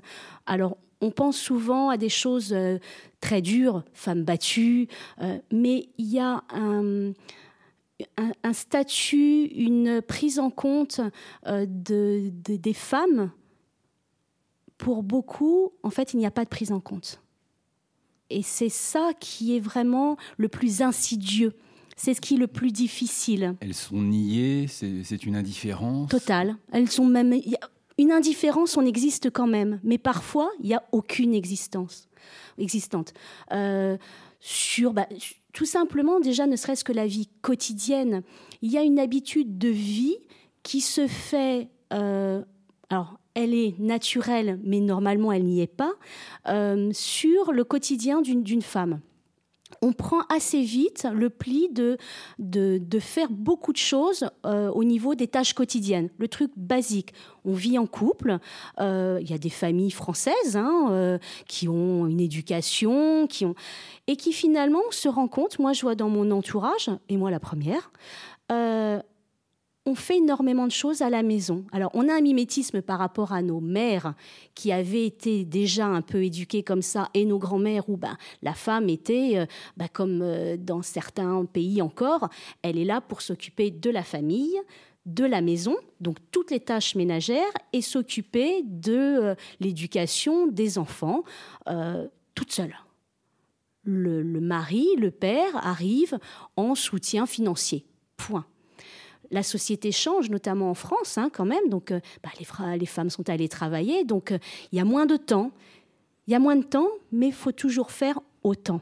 Alors 0.46 0.78
on 1.00 1.12
pense 1.12 1.38
souvent 1.38 1.90
à 1.90 1.96
des 1.96 2.10
choses 2.10 2.52
euh, 2.54 2.80
très 3.22 3.42
dures, 3.42 3.84
femmes 3.94 4.24
battues, 4.24 4.88
mais 5.52 5.88
il 5.98 6.12
y 6.12 6.20
a 6.20 6.44
un 6.50 7.14
un, 8.44 8.54
statut, 8.54 9.46
une 9.46 10.02
prise 10.02 10.40
en 10.40 10.50
compte 10.50 11.02
euh, 11.48 11.66
de, 11.68 12.32
des 12.32 12.74
femmes, 12.74 13.32
pour 14.78 15.02
beaucoup, 15.02 15.72
en 15.82 15.90
fait, 15.90 16.14
il 16.14 16.18
n'y 16.18 16.26
a 16.26 16.32
pas 16.32 16.44
de 16.44 16.50
prise 16.50 16.72
en 16.72 16.80
compte. 16.80 17.20
Et 18.30 18.44
c'est 18.44 18.70
ça 18.70 19.12
qui 19.20 19.56
est 19.56 19.60
vraiment 19.60 20.18
le 20.38 20.50
plus 20.50 20.82
insidieux. 20.82 21.56
C'est 21.96 22.14
ce 22.14 22.22
qui 22.22 22.36
est 22.36 22.38
le 22.38 22.48
plus 22.48 22.72
difficile. 22.72 23.56
Elles 23.60 23.74
sont 23.74 24.02
niées, 24.02 24.68
c'est 24.68 25.26
une 25.26 25.36
indifférence. 25.36 26.10
Totale. 26.10 26.56
Elles 26.72 26.92
sont 26.92 27.06
même. 27.06 27.34
Une 27.98 28.12
indifférence, 28.12 28.78
on 28.78 28.86
existe 28.86 29.32
quand 29.32 29.48
même, 29.48 29.80
mais 29.84 29.98
parfois 29.98 30.52
il 30.60 30.68
n'y 30.68 30.76
a 30.76 30.84
aucune 30.92 31.34
existence 31.34 32.08
existante. 32.58 33.14
Euh, 33.52 33.98
sur, 34.40 34.94
bah, 34.94 35.08
tout 35.58 35.66
simplement, 35.66 36.20
déjà, 36.20 36.46
ne 36.46 36.56
serait-ce 36.56 36.84
que 36.84 36.94
la 36.94 37.08
vie 37.08 37.30
quotidienne. 37.42 38.22
Il 38.62 38.72
y 38.72 38.78
a 38.78 38.84
une 38.84 39.00
habitude 39.00 39.58
de 39.58 39.70
vie 39.70 40.18
qui 40.62 40.82
se 40.82 41.08
fait. 41.08 41.70
Euh, 41.94 42.44
alors, 42.92 43.20
elle 43.34 43.56
est 43.56 43.74
naturelle, 43.80 44.60
mais 44.64 44.82
normalement, 44.82 45.32
elle 45.32 45.46
n'y 45.46 45.62
est 45.62 45.66
pas, 45.66 45.94
euh, 46.48 46.92
sur 46.94 47.54
le 47.54 47.64
quotidien 47.64 48.22
d'une 48.22 48.62
femme 48.62 49.00
on 49.82 49.94
prend 49.94 50.22
assez 50.30 50.62
vite 50.62 51.08
le 51.14 51.30
pli 51.30 51.70
de, 51.72 51.98
de, 52.40 53.00
faire 53.00 53.30
beaucoup 53.30 53.72
de 53.72 53.78
choses 53.78 54.30
euh, 54.46 54.70
au 54.72 54.84
niveau 54.84 55.16
des 55.16 55.28
tâches 55.28 55.54
quotidiennes. 55.54 56.10
Le 56.18 56.28
truc 56.28 56.52
basique. 56.56 57.14
On 57.46 57.54
vit 57.54 57.78
en 57.78 57.86
couple. 57.86 58.40
Euh, 58.80 59.20
il 59.22 59.30
y 59.30 59.34
a 59.34 59.38
des 59.38 59.50
familles 59.50 59.92
françaises 59.92 60.56
hein, 60.56 60.88
euh, 60.92 61.18
qui 61.48 61.68
ont 61.68 62.08
une 62.08 62.20
éducation, 62.20 63.28
qui 63.28 63.46
ont 63.46 63.56
et 64.08 64.16
qui 64.16 64.34
finalement 64.34 64.82
se 64.92 65.08
rendent 65.10 65.30
compte. 65.30 65.60
Moi, 65.60 65.74
je 65.74 65.82
vois 65.82 65.96
dans 65.96 66.10
mon 66.10 66.32
entourage, 66.32 66.90
et 67.10 67.18
moi 67.18 67.30
la 67.30 67.40
première, 67.40 67.92
on 69.88 69.96
fait 69.96 70.18
énormément 70.18 70.68
de 70.68 70.72
choses 70.72 71.02
à 71.02 71.10
la 71.10 71.24
maison. 71.24 71.64
Alors, 71.72 71.92
on 71.94 72.10
a 72.10 72.14
un 72.14 72.20
mimétisme 72.20 72.82
par 72.82 73.00
rapport 73.00 73.32
à 73.32 73.42
nos 73.42 73.62
mères 73.62 74.16
qui 74.54 74.74
avaient 74.74 75.06
été 75.06 75.46
déjà 75.46 75.86
un 75.86 76.02
peu 76.02 76.26
éduquées 76.26 76.62
comme 76.62 76.82
ça, 76.82 77.10
et 77.14 77.24
nos 77.24 77.40
grands-mères 77.40 77.90
où 77.90 77.96
ben, 77.96 78.18
la 78.42 78.54
femme 78.54 78.90
était, 78.90 79.38
euh, 79.38 79.46
ben, 79.78 79.88
comme 79.88 80.22
euh, 80.22 80.58
dans 80.58 80.82
certains 80.82 81.46
pays 81.46 81.82
encore, 81.82 82.28
elle 82.64 82.78
est 82.78 82.84
là 82.84 83.00
pour 83.00 83.22
s'occuper 83.22 83.72
de 83.72 83.90
la 83.90 84.04
famille, 84.04 84.60
de 85.06 85.24
la 85.24 85.40
maison, 85.40 85.78
donc 86.02 86.18
toutes 86.32 86.52
les 86.52 86.60
tâches 86.60 86.96
ménagères, 86.96 87.54
et 87.72 87.82
s'occuper 87.82 88.64
de 88.66 88.92
euh, 88.94 89.36
l'éducation 89.62 90.48
des 90.48 90.78
enfants 90.78 91.24
toute 92.36 92.52
seule. 92.52 92.76
le 93.84 94.42
mari, 94.42 94.86
le 94.98 95.12
père 95.12 95.56
arrive 95.66 96.20
en 96.58 96.76
soutien 96.76 97.26
financier. 97.26 97.86
Point 98.18 98.46
la 99.32 99.44
société 99.44 99.92
change, 99.92 100.30
notamment 100.30 100.70
en 100.70 100.74
France, 100.74 101.18
hein, 101.18 101.30
quand 101.32 101.46
même. 101.46 101.70
Donc, 101.70 101.92
euh, 101.92 102.00
bah, 102.24 102.30
les, 102.40 102.86
femmes 102.86 103.10
sont 103.10 103.30
allées 103.30 103.50
travailler. 103.50 104.04
Donc, 104.04 104.32
euh, 104.32 104.40
il 104.72 104.78
y 104.78 104.82
a 104.82 104.86
moins 104.86 105.06
de 105.06 105.18
temps. 105.18 105.52
Il 106.28 106.32
y 106.32 106.36
a 106.36 106.40
moins 106.40 106.56
de 106.56 106.64
temps, 106.64 106.90
mais 107.12 107.28
il 107.28 107.34
faut 107.34 107.52
toujours 107.52 107.92
faire 107.92 108.20
autant. 108.44 108.82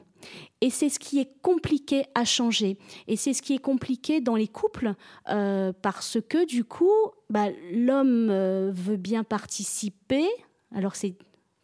Et 0.61 0.69
c'est 0.71 0.89
ce 0.89 0.97
qui 0.97 1.19
est 1.19 1.29
compliqué 1.41 2.05
à 2.15 2.25
changer. 2.25 2.77
Et 3.07 3.15
c'est 3.15 3.33
ce 3.33 3.41
qui 3.41 3.53
est 3.53 3.59
compliqué 3.59 4.21
dans 4.21 4.35
les 4.35 4.47
couples, 4.47 4.95
euh, 5.29 5.71
parce 5.81 6.17
que 6.27 6.45
du 6.45 6.63
coup, 6.63 6.91
bah, 7.29 7.47
l'homme 7.71 8.31
veut 8.71 8.97
bien 8.97 9.23
participer. 9.23 10.27
Alors 10.73 10.95
c'est 10.95 11.15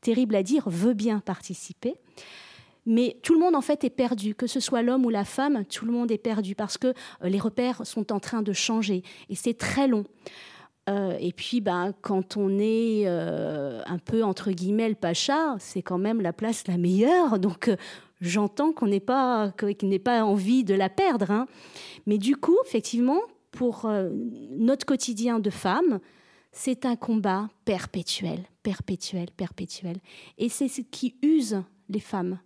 terrible 0.01 0.35
à 0.35 0.43
dire, 0.43 0.69
veut 0.69 0.93
bien 0.93 1.19
participer. 1.19 1.95
Mais 2.85 3.17
tout 3.21 3.33
le 3.33 3.39
monde 3.39 3.55
en 3.55 3.61
fait 3.61 3.83
est 3.83 3.91
perdu, 3.91 4.33
que 4.33 4.47
ce 4.47 4.59
soit 4.59 4.81
l'homme 4.81 5.05
ou 5.05 5.09
la 5.09 5.25
femme, 5.25 5.65
tout 5.65 5.85
le 5.85 5.91
monde 5.91 6.11
est 6.11 6.17
perdu 6.17 6.55
parce 6.55 6.77
que 6.77 6.87
euh, 6.87 7.29
les 7.29 7.39
repères 7.39 7.85
sont 7.85 8.11
en 8.11 8.19
train 8.19 8.41
de 8.41 8.53
changer 8.53 9.03
et 9.29 9.35
c'est 9.35 9.57
très 9.57 9.87
long. 9.87 10.05
Euh, 10.89 11.15
et 11.19 11.31
puis, 11.31 11.61
ben, 11.61 11.93
quand 12.01 12.37
on 12.37 12.57
est 12.57 13.03
euh, 13.05 13.83
un 13.85 13.99
peu 13.99 14.23
entre 14.23 14.51
guillemets 14.51 14.89
le 14.89 14.95
pacha, 14.95 15.55
c'est 15.59 15.83
quand 15.83 15.99
même 15.99 16.21
la 16.21 16.33
place 16.33 16.67
la 16.67 16.77
meilleure. 16.77 17.37
Donc, 17.37 17.69
j'entends 18.19 18.71
qu'on 18.71 18.87
n'ait 18.87 18.99
pas, 18.99 19.53
qu'il 19.77 19.89
n'ait 19.89 19.99
pas 19.99 20.23
envie 20.23 20.63
de 20.63 20.73
la 20.73 20.89
perdre. 20.89 21.29
Hein. 21.29 21.45
Mais 22.07 22.17
du 22.17 22.35
coup, 22.35 22.57
effectivement, 22.65 23.21
pour 23.51 23.87
notre 24.57 24.87
quotidien 24.87 25.39
de 25.39 25.51
femme, 25.51 25.99
c'est 26.51 26.85
un 26.85 26.95
combat 26.95 27.47
perpétuel, 27.63 28.39
perpétuel, 28.63 29.27
perpétuel. 29.37 29.97
Et 30.39 30.49
c'est 30.49 30.67
ce 30.67 30.81
qui 30.81 31.15
use 31.21 31.61
les 31.89 31.99
femmes. 31.99 32.39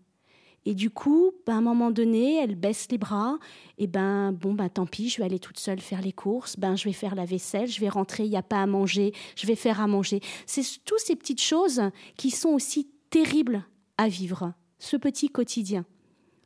Et 0.65 0.73
du 0.73 0.89
coup, 0.89 1.31
ben, 1.45 1.53
à 1.53 1.57
un 1.57 1.61
moment 1.61 1.91
donné, 1.91 2.35
elle 2.37 2.55
baisse 2.55 2.87
les 2.89 2.97
bras. 2.97 3.37
Et 3.77 3.87
ben, 3.87 4.31
bon, 4.31 4.53
ben, 4.53 4.67
tant 4.67 4.85
pis, 4.85 5.09
je 5.09 5.17
vais 5.17 5.25
aller 5.25 5.39
toute 5.39 5.59
seule 5.59 5.79
faire 5.79 6.01
les 6.01 6.11
courses. 6.11 6.57
Ben, 6.57 6.75
je 6.75 6.85
vais 6.85 6.93
faire 6.93 7.15
la 7.15 7.25
vaisselle, 7.25 7.67
je 7.67 7.79
vais 7.79 7.89
rentrer, 7.89 8.23
il 8.23 8.29
n'y 8.29 8.37
a 8.37 8.43
pas 8.43 8.61
à 8.61 8.65
manger, 8.65 9.13
je 9.35 9.45
vais 9.45 9.55
faire 9.55 9.79
à 9.79 9.87
manger. 9.87 10.21
C'est 10.45 10.63
toutes 10.83 10.99
ces 10.99 11.15
petites 11.15 11.41
choses 11.41 11.81
qui 12.17 12.31
sont 12.31 12.49
aussi 12.49 12.87
terribles 13.11 13.63
à 13.97 14.07
vivre, 14.07 14.53
ce 14.79 14.97
petit 14.97 15.29
quotidien. 15.29 15.85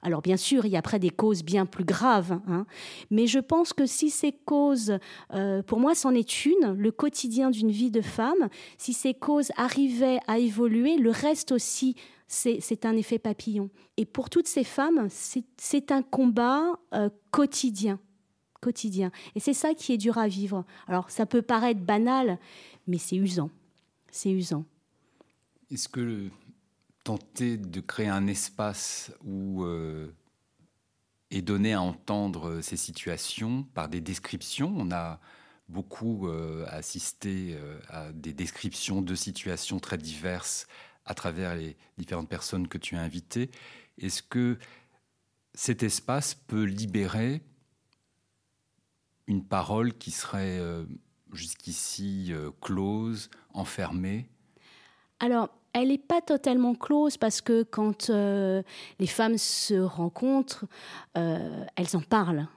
Alors 0.01 0.21
bien 0.21 0.37
sûr, 0.37 0.65
il 0.65 0.71
y 0.71 0.75
a 0.75 0.79
après 0.79 0.99
des 0.99 1.09
causes 1.09 1.43
bien 1.43 1.65
plus 1.65 1.83
graves, 1.83 2.39
hein. 2.47 2.65
mais 3.09 3.27
je 3.27 3.39
pense 3.39 3.73
que 3.73 3.85
si 3.85 4.09
ces 4.09 4.31
causes, 4.31 4.97
euh, 5.33 5.61
pour 5.61 5.79
moi 5.79 5.93
c'en 5.93 6.13
est 6.13 6.45
une, 6.45 6.73
le 6.73 6.91
quotidien 6.91 7.49
d'une 7.49 7.71
vie 7.71 7.91
de 7.91 8.01
femme, 8.01 8.47
si 8.77 8.93
ces 8.93 9.13
causes 9.13 9.51
arrivaient 9.57 10.19
à 10.27 10.39
évoluer, 10.39 10.95
le 10.95 11.11
reste 11.11 11.51
aussi 11.51 11.95
c'est 12.29 12.85
un 12.85 12.95
effet 12.95 13.17
papillon. 13.17 13.69
Et 13.97 14.05
pour 14.05 14.29
toutes 14.29 14.47
ces 14.47 14.63
femmes, 14.63 15.07
c'est 15.09 15.91
un 15.91 16.03
combat 16.03 16.79
euh, 16.93 17.09
quotidien. 17.31 17.99
Quotidien. 18.61 19.11
Et 19.35 19.39
c'est 19.39 19.53
ça 19.53 19.73
qui 19.73 19.93
est 19.93 19.97
dur 19.97 20.17
à 20.17 20.27
vivre. 20.27 20.63
Alors, 20.87 21.09
ça 21.09 21.25
peut 21.25 21.41
paraître 21.41 21.79
banal, 21.79 22.37
mais 22.87 22.97
c'est 22.97 23.15
usant. 23.15 23.49
C'est 24.11 24.31
usant. 24.31 24.63
Est-ce 25.71 25.89
que 25.89 26.29
tenter 27.03 27.57
de 27.57 27.79
créer 27.79 28.09
un 28.09 28.27
espace 28.27 29.11
où 29.25 29.63
euh, 29.63 30.13
est 31.31 31.41
donné 31.41 31.73
à 31.73 31.81
entendre 31.81 32.61
ces 32.61 32.77
situations 32.77 33.63
par 33.73 33.89
des 33.89 34.01
descriptions, 34.01 34.71
on 34.77 34.91
a 34.91 35.19
beaucoup 35.67 36.27
euh, 36.27 36.65
assisté 36.67 37.57
à 37.89 38.11
des 38.11 38.33
descriptions 38.33 39.01
de 39.01 39.15
situations 39.15 39.79
très 39.79 39.97
diverses 39.97 40.67
à 41.09 41.15
travers 41.15 41.55
les 41.55 41.75
différentes 41.97 42.29
personnes 42.29 42.67
que 42.67 42.77
tu 42.77 42.95
as 42.95 43.01
invitées. 43.01 43.49
Est-ce 43.97 44.21
que 44.21 44.57
cet 45.55 45.83
espace 45.83 46.35
peut 46.35 46.63
libérer 46.63 47.41
une 49.27 49.43
parole 49.43 49.93
qui 49.93 50.11
serait 50.11 50.59
euh, 50.59 50.85
jusqu'ici 51.33 52.27
euh, 52.29 52.51
close, 52.61 53.29
enfermée? 53.53 54.29
Alors, 55.19 55.49
elle 55.73 55.89
n'est 55.89 55.97
pas 55.97 56.21
totalement 56.21 56.75
close 56.75 57.17
parce 57.17 57.41
que 57.41 57.63
quand 57.63 58.11
euh, 58.11 58.61
les 58.99 59.07
femmes 59.07 59.37
se 59.37 59.75
rencontrent, 59.75 60.65
elles 61.15 61.95
en 61.95 62.01
parlent. 62.01 62.47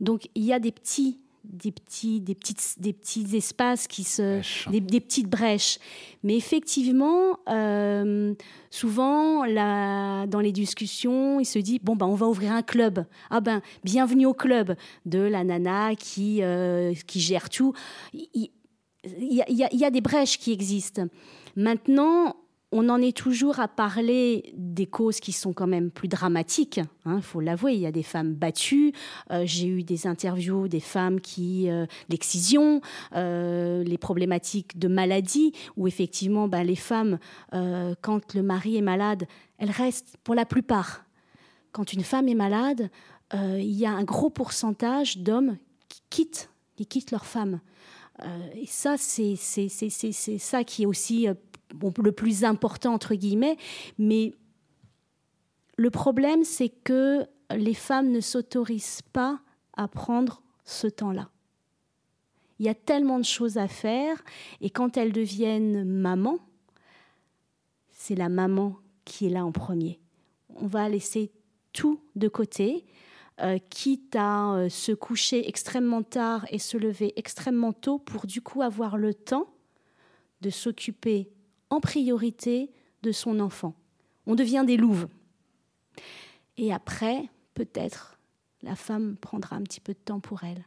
Donc, 0.00 0.28
il 0.34 0.44
y 0.44 0.52
a 0.52 0.58
des 0.58 0.72
petits 0.72 1.20
des 1.50 1.72
petits, 1.72 2.20
des 2.20 2.34
petites, 2.34 2.76
des 2.78 2.92
petits 2.92 3.36
espaces 3.36 3.86
qui 3.86 4.04
se, 4.04 4.40
des, 4.70 5.00
petites 5.00 5.28
brèches. 5.28 5.78
Mais 6.22 6.36
effectivement, 6.36 7.38
euh, 7.48 8.34
souvent, 8.70 9.44
là, 9.44 10.26
dans 10.26 10.40
les 10.40 10.52
discussions, 10.52 11.40
il 11.40 11.44
se 11.44 11.58
dit 11.58 11.80
bon 11.82 11.96
ben, 11.96 12.06
on 12.06 12.14
va 12.14 12.26
ouvrir 12.26 12.52
un 12.52 12.62
club. 12.62 13.04
Ah 13.30 13.40
ben, 13.40 13.62
bienvenue 13.84 14.26
au 14.26 14.34
club 14.34 14.74
de 15.04 15.20
la 15.20 15.44
nana 15.44 15.94
qui 15.94 16.42
euh, 16.42 16.94
qui 17.06 17.20
gère 17.20 17.48
tout. 17.50 17.72
Il 18.12 18.28
y, 18.34 18.50
il, 19.04 19.34
y 19.34 19.42
a, 19.62 19.68
il 19.72 19.78
y 19.78 19.84
a 19.84 19.90
des 19.90 20.00
brèches 20.00 20.38
qui 20.38 20.52
existent. 20.52 21.06
Maintenant, 21.54 22.36
on 22.78 22.90
en 22.90 23.00
est 23.00 23.16
toujours 23.16 23.58
à 23.58 23.68
parler 23.68 24.52
des 24.54 24.84
causes 24.84 25.18
qui 25.18 25.32
sont 25.32 25.54
quand 25.54 25.66
même 25.66 25.90
plus 25.90 26.08
dramatiques. 26.08 26.76
Il 26.76 27.10
hein, 27.10 27.20
faut 27.22 27.40
l'avouer, 27.40 27.72
il 27.72 27.80
y 27.80 27.86
a 27.86 27.92
des 27.92 28.02
femmes 28.02 28.34
battues. 28.34 28.92
Euh, 29.30 29.44
j'ai 29.46 29.66
eu 29.66 29.82
des 29.82 30.06
interviews 30.06 30.68
des 30.68 30.80
femmes 30.80 31.22
qui 31.22 31.70
euh, 31.70 31.86
l'excision, 32.10 32.82
euh, 33.14 33.82
les 33.82 33.96
problématiques 33.96 34.78
de 34.78 34.88
maladie, 34.88 35.52
où 35.78 35.88
effectivement, 35.88 36.48
bah, 36.48 36.64
les 36.64 36.76
femmes, 36.76 37.18
quand 38.02 38.34
le 38.34 38.42
mari 38.42 38.76
est 38.76 38.82
malade, 38.82 39.26
elles 39.56 39.70
restent 39.70 40.18
pour 40.22 40.34
la 40.34 40.44
plupart. 40.44 41.06
Quand 41.72 41.94
une 41.94 42.02
femme 42.02 42.28
est 42.28 42.34
malade, 42.34 42.90
il 43.32 43.72
y 43.72 43.86
a 43.86 43.92
un 43.92 44.04
gros 44.04 44.28
pourcentage 44.28 45.18
d'hommes 45.18 45.56
qui 45.88 46.02
quittent, 46.10 46.50
qui 46.76 46.84
quittent 46.84 47.10
leur 47.10 47.24
femme. 47.24 47.60
et 48.54 48.66
ça, 48.66 48.96
c'est 48.98 49.36
ça 49.36 50.64
qui 50.64 50.82
est 50.82 50.86
aussi 50.86 51.28
le 52.02 52.12
plus 52.12 52.44
important 52.44 52.94
entre 52.94 53.14
guillemets, 53.14 53.56
mais 53.98 54.34
le 55.76 55.90
problème 55.90 56.44
c'est 56.44 56.68
que 56.68 57.26
les 57.50 57.74
femmes 57.74 58.10
ne 58.10 58.20
s'autorisent 58.20 59.02
pas 59.12 59.40
à 59.76 59.88
prendre 59.88 60.42
ce 60.64 60.86
temps-là. 60.86 61.30
Il 62.58 62.66
y 62.66 62.68
a 62.68 62.74
tellement 62.74 63.18
de 63.18 63.24
choses 63.24 63.58
à 63.58 63.68
faire 63.68 64.22
et 64.60 64.70
quand 64.70 64.96
elles 64.96 65.12
deviennent 65.12 65.84
maman, 65.84 66.38
c'est 67.90 68.14
la 68.14 68.28
maman 68.28 68.76
qui 69.04 69.26
est 69.26 69.30
là 69.30 69.44
en 69.44 69.52
premier. 69.52 70.00
On 70.56 70.66
va 70.66 70.88
laisser 70.88 71.30
tout 71.72 72.00
de 72.14 72.28
côté, 72.28 72.86
euh, 73.42 73.58
quitte 73.68 74.16
à 74.16 74.54
euh, 74.54 74.68
se 74.70 74.92
coucher 74.92 75.46
extrêmement 75.46 76.02
tard 76.02 76.46
et 76.50 76.58
se 76.58 76.78
lever 76.78 77.12
extrêmement 77.16 77.74
tôt 77.74 77.98
pour 77.98 78.26
du 78.26 78.40
coup 78.40 78.62
avoir 78.62 78.96
le 78.96 79.12
temps 79.12 79.52
de 80.40 80.48
s'occuper 80.48 81.28
en 81.70 81.80
priorité 81.80 82.70
de 83.02 83.12
son 83.12 83.40
enfant. 83.40 83.74
On 84.26 84.34
devient 84.34 84.64
des 84.66 84.76
louves. 84.76 85.08
Et 86.56 86.72
après, 86.72 87.28
peut-être, 87.54 88.18
la 88.62 88.76
femme 88.76 89.16
prendra 89.16 89.56
un 89.56 89.62
petit 89.62 89.80
peu 89.80 89.92
de 89.92 89.98
temps 89.98 90.20
pour 90.20 90.44
elle. 90.44 90.64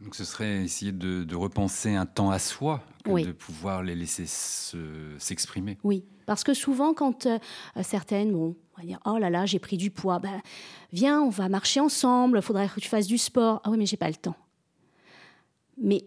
Donc 0.00 0.14
ce 0.14 0.24
serait 0.24 0.62
essayer 0.62 0.92
de, 0.92 1.34
repenser 1.34 1.94
un 1.94 2.04
temps 2.04 2.30
à 2.30 2.38
soi, 2.38 2.82
de 3.06 3.32
pouvoir 3.32 3.82
les 3.82 3.94
laisser 3.94 4.26
s'exprimer. 5.18 5.78
oui, 5.84 6.04
parce 6.26 6.44
que 6.44 6.52
souvent 6.52 6.92
quand 6.92 7.24
euh, 7.24 7.38
certaines 7.82 8.32
vont 8.32 8.54
dire 8.82 9.00
oh 9.06 9.16
là 9.16 9.30
là 9.30 9.46
j'ai 9.46 9.58
pris 9.58 9.78
du 9.78 9.90
poids, 9.90 10.18
ben, 10.18 10.42
viens 10.92 11.22
on 11.22 11.30
va 11.30 11.48
marcher 11.48 11.80
ensemble, 11.80 12.36
il 12.38 12.42
faudrait 12.42 12.68
que 12.68 12.78
tu 12.78 12.90
fasses 12.90 13.06
du 13.06 13.16
sport. 13.16 13.62
Ah 13.64 13.70
oui 13.70 13.78
mais 13.78 13.86
j'ai 13.86 13.96
pas 13.96 14.08
le 14.08 14.16
temps. 14.16 14.36
Mais 15.78 16.04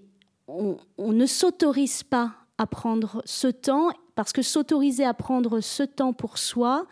on 0.48 0.78
ne 0.98 1.26
s'autorise 1.26 2.04
pas 2.04 2.36
à 2.60 2.68
prendre 2.68 3.22
ce 3.26 3.48
temps, 3.48 3.90
parce 4.16 4.34
que 4.34 4.42
s'autoriser 4.42 5.06
à 5.06 5.14
prendre 5.16 5.62
ce 5.62 5.82
temps 5.82 6.14
pour 6.14 6.38
soi, 6.38 6.86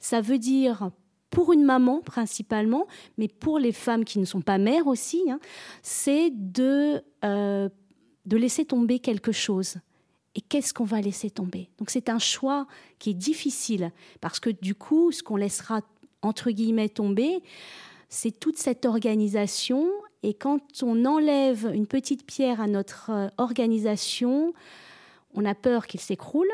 ça 0.00 0.20
veut 0.20 0.38
dire 0.38 0.90
pour 1.30 1.52
une 1.52 1.64
maman 1.64 2.00
principalement, 2.00 2.86
mais 3.18 3.28
pour 3.28 3.58
les 3.58 3.72
femmes 3.72 4.04
qui 4.04 4.18
ne 4.18 4.24
sont 4.24 4.40
pas 4.40 4.58
mères 4.58 4.86
aussi, 4.86 5.22
hein, 5.30 5.38
c'est 5.82 6.30
de, 6.30 7.02
euh, 7.24 7.68
de 8.26 8.36
laisser 8.36 8.64
tomber 8.64 8.98
quelque 8.98 9.32
chose. 9.32 9.76
Et 10.34 10.40
qu'est-ce 10.40 10.72
qu'on 10.72 10.84
va 10.84 11.00
laisser 11.00 11.30
tomber? 11.30 11.68
Donc 11.78 11.90
c'est 11.90 12.08
un 12.08 12.18
choix 12.18 12.66
qui 12.98 13.10
est 13.10 13.14
difficile, 13.14 13.92
parce 14.20 14.40
que 14.40 14.50
du 14.50 14.74
coup, 14.74 15.12
ce 15.12 15.22
qu'on 15.22 15.36
laissera 15.36 15.80
entre 16.22 16.50
guillemets 16.50 16.88
tomber, 16.88 17.42
c'est 18.08 18.30
toute 18.30 18.58
cette 18.58 18.86
organisation. 18.86 19.90
Et 20.22 20.34
quand 20.34 20.82
on 20.82 21.04
enlève 21.04 21.70
une 21.74 21.86
petite 21.86 22.24
pierre 22.24 22.60
à 22.60 22.66
notre 22.66 23.10
euh, 23.10 23.28
organisation, 23.38 24.52
on 25.34 25.44
a 25.44 25.54
peur 25.54 25.86
qu'il 25.86 26.00
s'écroule. 26.00 26.50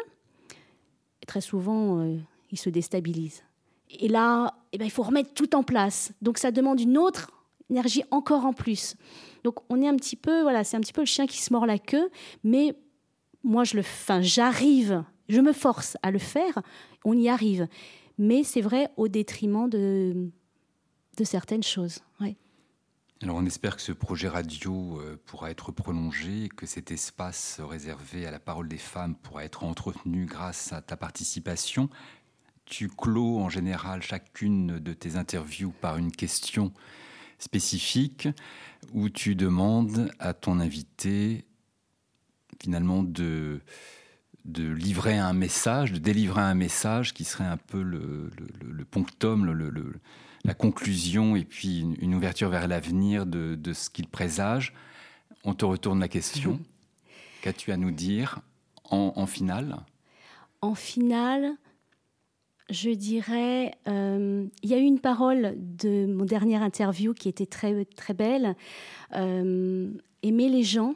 Très 1.26 1.40
souvent, 1.40 2.00
euh, 2.00 2.16
il 2.50 2.58
se 2.58 2.70
déstabilise. 2.70 3.42
Et 3.90 4.08
là, 4.08 4.54
eh 4.72 4.78
ben, 4.78 4.84
il 4.84 4.90
faut 4.90 5.02
remettre 5.02 5.32
tout 5.34 5.54
en 5.54 5.62
place. 5.62 6.12
Donc 6.22 6.38
ça 6.38 6.50
demande 6.50 6.80
une 6.80 6.98
autre 6.98 7.30
énergie 7.70 8.02
encore 8.10 8.44
en 8.44 8.52
plus. 8.52 8.96
Donc 9.44 9.56
on 9.68 9.80
est 9.82 9.88
un 9.88 9.96
petit 9.96 10.16
peu, 10.16 10.42
voilà, 10.42 10.64
c'est 10.64 10.76
un 10.76 10.80
petit 10.80 10.92
peu 10.92 11.02
le 11.02 11.06
chien 11.06 11.26
qui 11.26 11.40
se 11.40 11.52
mord 11.52 11.66
la 11.66 11.78
queue, 11.78 12.10
mais 12.44 12.74
moi 13.44 13.64
je 13.64 13.74
le, 13.74 13.80
enfin, 13.80 14.20
j'arrive, 14.20 15.04
je 15.28 15.40
me 15.40 15.52
force 15.52 15.96
à 16.02 16.10
le 16.10 16.18
faire, 16.18 16.62
on 17.04 17.16
y 17.16 17.28
arrive. 17.28 17.68
Mais 18.18 18.42
c'est 18.42 18.60
vrai 18.60 18.90
au 18.96 19.08
détriment 19.08 19.68
de, 19.68 20.30
de 21.16 21.24
certaines 21.24 21.62
choses. 21.62 22.00
Alors 23.20 23.36
on 23.36 23.46
espère 23.46 23.74
que 23.74 23.82
ce 23.82 23.90
projet 23.90 24.28
radio 24.28 25.00
euh, 25.00 25.20
pourra 25.26 25.50
être 25.50 25.72
prolongé, 25.72 26.48
que 26.48 26.66
cet 26.66 26.92
espace 26.92 27.60
réservé 27.60 28.26
à 28.26 28.30
la 28.30 28.38
parole 28.38 28.68
des 28.68 28.78
femmes 28.78 29.16
pourra 29.16 29.44
être 29.44 29.64
entretenu 29.64 30.24
grâce 30.26 30.72
à 30.72 30.82
ta 30.82 30.96
participation. 30.96 31.90
tu 32.64 32.88
clôt 32.88 33.40
en 33.40 33.48
général 33.48 34.02
chacune 34.02 34.78
de 34.78 34.92
tes 34.92 35.16
interviews 35.16 35.72
par 35.80 35.96
une 35.96 36.12
question 36.12 36.72
spécifique 37.40 38.28
où 38.92 39.08
tu 39.08 39.34
demandes 39.34 40.12
à 40.20 40.32
ton 40.32 40.60
invité 40.60 41.44
finalement 42.62 43.02
de, 43.02 43.60
de 44.44 44.70
livrer 44.70 45.18
un 45.18 45.32
message, 45.32 45.92
de 45.92 45.98
délivrer 45.98 46.42
un 46.42 46.54
message 46.54 47.14
qui 47.14 47.24
serait 47.24 47.44
un 47.44 47.56
peu 47.56 47.82
le, 47.82 48.30
le, 48.60 48.84
ponctum, 48.84 49.44
le, 49.44 50.00
la 50.44 50.54
conclusion 50.54 51.36
et 51.36 51.44
puis 51.44 51.80
une, 52.00 52.14
ouverture 52.14 52.48
vers 52.48 52.68
l'avenir 52.68 53.26
de, 53.26 53.54
de, 53.54 53.72
ce 53.72 53.90
qu'il 53.90 54.06
présage. 54.06 54.72
On 55.44 55.54
te 55.54 55.64
retourne 55.64 56.00
la 56.00 56.08
question. 56.08 56.52
Mhm. 56.52 56.64
Qu'as-tu 57.42 57.72
à 57.72 57.76
nous 57.76 57.90
dire 57.90 58.40
en, 58.84 59.12
en 59.16 59.26
finale? 59.26 59.76
En 60.60 60.74
finale, 60.74 61.56
je 62.70 62.90
dirais, 62.90 63.72
euh, 63.86 64.46
il 64.62 64.70
y 64.70 64.74
a 64.74 64.78
eu 64.78 64.82
une 64.82 65.00
parole 65.00 65.54
de 65.56 66.06
mon 66.06 66.24
dernière 66.24 66.62
interview 66.62 67.14
qui 67.14 67.28
était 67.28 67.46
très, 67.46 67.84
très 67.84 68.14
belle. 68.14 68.56
Euh, 69.14 69.90
aimer 70.22 70.48
les 70.48 70.64
gens. 70.64 70.94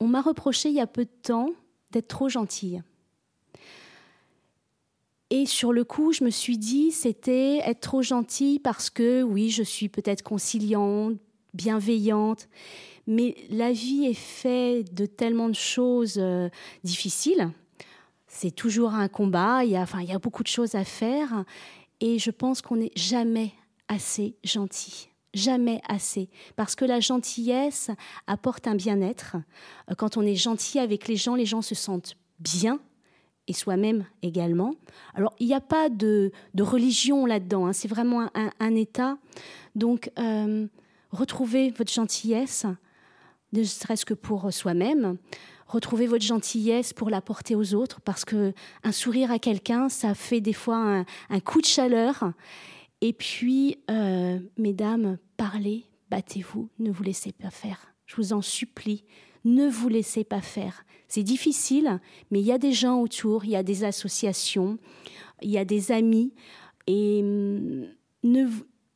On 0.00 0.06
m'a 0.06 0.22
reproché 0.22 0.68
il 0.68 0.74
y 0.74 0.80
a 0.80 0.86
peu 0.86 1.04
de 1.04 1.10
temps 1.22 1.50
d'être 1.92 2.08
trop 2.08 2.28
gentille. 2.28 2.82
Et 5.30 5.46
sur 5.46 5.72
le 5.72 5.84
coup, 5.84 6.12
je 6.12 6.22
me 6.24 6.30
suis 6.30 6.56
dit, 6.58 6.92
c'était 6.92 7.58
être 7.58 7.80
trop 7.80 8.02
gentille 8.02 8.58
parce 8.58 8.90
que, 8.90 9.22
oui, 9.22 9.50
je 9.50 9.62
suis 9.62 9.88
peut-être 9.88 10.22
conciliante, 10.22 11.14
bienveillante, 11.52 12.48
mais 13.06 13.34
la 13.50 13.72
vie 13.72 14.06
est 14.06 14.14
faite 14.14 14.94
de 14.94 15.06
tellement 15.06 15.48
de 15.48 15.54
choses 15.54 16.16
euh, 16.18 16.48
difficiles 16.84 17.50
c'est 18.36 18.50
toujours 18.50 18.94
un 18.94 19.08
combat, 19.08 19.64
il 19.64 19.70
y, 19.70 19.76
a, 19.76 20.18
beaucoup 20.18 20.42
de 20.42 20.48
choses 20.48 20.74
à 20.74 20.84
faire 20.84 21.44
et 22.00 22.18
je 22.18 22.30
pense 22.30 22.60
qu'on 22.60 22.76
n'est 22.76 22.92
jamais 22.94 23.52
assez 23.88 24.36
gentil. 24.44 25.08
Jamais 25.32 25.80
assez. 25.88 26.28
Parce 26.54 26.74
que 26.74 26.84
la 26.84 27.00
gentillesse 27.00 27.90
apporte 28.26 28.66
un 28.66 28.74
bien-être. 28.74 29.36
Quand 29.96 30.16
on 30.16 30.22
est 30.22 30.34
gentil 30.34 30.78
avec 30.78 31.08
les 31.08 31.16
gens, 31.16 31.34
les 31.34 31.46
gens 31.46 31.62
se 31.62 31.74
sentent 31.74 32.16
bien 32.38 32.80
et 33.48 33.52
soi-même 33.52 34.06
également. 34.22 34.74
Alors, 35.14 35.34
il 35.38 35.46
n'y 35.46 35.54
a 35.54 35.60
pas 35.60 35.88
de, 35.88 36.32
religion 36.58 37.26
là-dedans, 37.26 37.66
hein. 37.66 37.72
c'est 37.72 37.88
vraiment 37.88 38.28
un, 38.34 38.74
état. 38.74 39.18
Donc, 39.74 40.10
euh, 40.18 40.66
retrouvez 41.10 41.70
votre 41.70 41.92
gentillesse, 41.92 42.66
ne 43.52 43.62
serait-ce 43.62 44.04
que 44.04 44.14
pour 44.14 44.52
soi-même 44.52 45.18
retrouvez 45.66 46.06
votre 46.06 46.24
gentillesse 46.24 46.92
pour 46.92 47.10
la 47.10 47.20
porter 47.20 47.54
aux 47.54 47.74
autres, 47.74 48.00
parce 48.00 48.24
que 48.24 48.52
un 48.82 48.92
sourire 48.92 49.30
à 49.30 49.38
quelqu'un, 49.38 49.88
ça 49.88 50.14
fait 50.14 50.40
des 50.40 50.52
fois 50.52 51.04
un, 51.28 51.40
coup 51.40 51.60
de 51.60 51.66
chaleur. 51.66 52.32
Et 53.00 53.12
puis, 53.12 53.78
euh, 53.90 54.38
mesdames, 54.56 55.18
parlez, 55.36 55.84
battez-vous, 56.10 56.70
ne 56.78 56.90
vous 56.90 57.02
laissez 57.02 57.32
pas 57.32 57.50
faire. 57.50 57.92
Je 58.06 58.16
vous 58.16 58.32
en 58.32 58.42
supplie, 58.42 59.04
ne 59.46 59.68
vous 59.68 59.88
laissez 59.88 60.24
pas 60.24 60.42
faire. 60.42 60.84
C'est 61.08 61.22
difficile, 61.22 62.00
mais 62.30 62.40
il 62.40 62.46
y 62.46 62.52
a 62.52 62.58
des 62.58 62.72
gens 62.72 63.00
autour, 63.00 63.44
il 63.44 63.52
y 63.52 63.56
a 63.56 63.62
des 63.62 63.84
associations, 63.84 64.78
il 65.40 65.50
y 65.50 65.56
a 65.56 65.64
des 65.64 65.92
amis, 65.92 66.34
et 66.86 67.20
hum, 67.22 67.86
ne, 68.24 68.46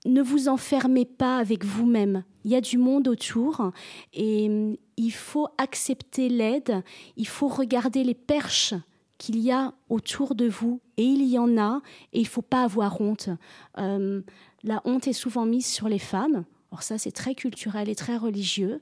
ne 0.06 0.22
vous 0.22 0.48
enfermez 0.48 1.04
pas 1.04 1.38
avec 1.38 1.64
vous-même. 1.64 2.24
Il 2.44 2.50
y 2.50 2.56
a 2.56 2.60
du 2.60 2.78
monde 2.78 3.06
autour 3.06 3.70
et 4.12 4.48
hum, 4.48 4.76
il 4.96 5.12
faut 5.12 5.48
accepter 5.56 6.28
l'aide, 6.28 6.82
il 7.16 7.28
faut 7.28 7.48
regarder 7.48 8.04
les 8.04 8.14
perches 8.14 8.74
qu'il 9.18 9.38
y 9.38 9.52
a 9.52 9.74
autour 9.88 10.34
de 10.34 10.48
vous, 10.48 10.80
et 10.96 11.04
il 11.04 11.22
y 11.26 11.38
en 11.38 11.58
a, 11.58 11.82
et 12.12 12.20
il 12.20 12.26
faut 12.26 12.42
pas 12.42 12.62
avoir 12.62 13.00
honte. 13.00 13.28
Hum, 13.76 14.24
la 14.64 14.82
honte 14.84 15.06
est 15.06 15.12
souvent 15.12 15.46
mise 15.46 15.66
sur 15.66 15.88
les 15.88 15.98
femmes, 16.00 16.44
alors 16.72 16.82
ça 16.82 16.98
c'est 16.98 17.12
très 17.12 17.34
culturel 17.34 17.88
et 17.88 17.94
très 17.94 18.16
religieux. 18.16 18.80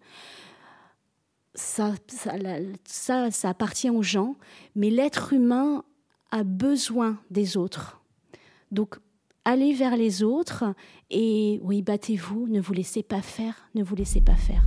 Ça, 1.55 1.95
ça, 2.85 3.49
appartient 3.49 3.91
aux 3.91 4.03
gens, 4.03 4.37
mais 4.77 4.91
l'être 4.91 5.33
humain 5.33 5.85
a 6.31 6.45
besoin 6.45 7.19
des 7.31 7.57
autres. 7.57 8.01
Donc 8.71 8.99
allez 9.45 9.73
vers 9.73 9.97
les 9.97 10.23
autres 10.23 10.65
et 11.11 11.59
oui, 11.63 11.83
battez-vous, 11.83 12.49
ne 12.49 12.61
vous 12.61 12.73
laissez 12.75 13.03
pas 13.03 13.23
faire, 13.23 13.69
ne 13.75 13.83
vous 13.83 13.95
laissez 13.95 14.21
pas 14.21 14.37
faire. 14.37 14.65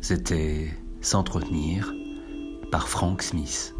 C'était 0.00 0.70
S'entretenir 1.04 1.92
par 2.72 2.88
Frank 2.88 3.20
Smith. 3.20 3.73